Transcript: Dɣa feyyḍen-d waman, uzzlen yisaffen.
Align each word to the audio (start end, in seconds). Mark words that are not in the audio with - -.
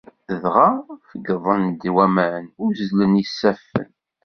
Dɣa 0.41 0.69
feyyḍen-d 1.09 1.83
waman, 1.95 2.45
uzzlen 2.63 3.13
yisaffen. 3.21 3.89